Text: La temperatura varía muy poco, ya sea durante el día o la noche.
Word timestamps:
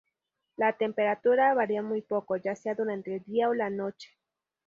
La 0.57 0.73
temperatura 0.75 1.53
varía 1.53 1.83
muy 1.83 2.01
poco, 2.01 2.35
ya 2.35 2.55
sea 2.55 2.73
durante 2.73 3.13
el 3.17 3.23
día 3.23 3.49
o 3.49 3.53
la 3.53 3.69
noche. 3.69 4.09